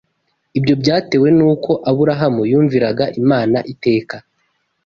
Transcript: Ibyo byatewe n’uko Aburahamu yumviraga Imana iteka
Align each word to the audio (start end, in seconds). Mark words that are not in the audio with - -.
Ibyo 0.57 0.73
byatewe 0.81 1.27
n’uko 1.37 1.71
Aburahamu 1.89 2.41
yumviraga 2.51 3.03
Imana 3.21 3.57
iteka 3.73 4.15